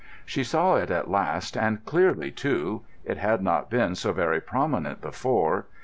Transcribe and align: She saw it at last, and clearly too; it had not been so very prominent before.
She 0.25 0.43
saw 0.43 0.77
it 0.77 0.89
at 0.89 1.11
last, 1.11 1.55
and 1.55 1.85
clearly 1.85 2.31
too; 2.31 2.81
it 3.05 3.17
had 3.17 3.43
not 3.43 3.69
been 3.69 3.93
so 3.93 4.11
very 4.11 4.41
prominent 4.41 4.99
before. 4.99 5.67